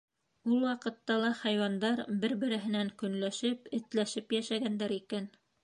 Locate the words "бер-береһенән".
2.25-2.91